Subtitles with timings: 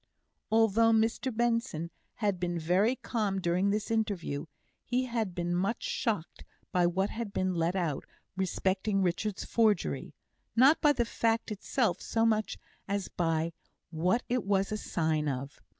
[0.49, 4.47] Although Mr Benson had been very calm during this interview,
[4.83, 10.15] he had been much shocked by what had been let out respecting Richard's forgery;
[10.55, 13.53] not by the fact itself so much as by
[13.91, 15.61] what it was a sign of.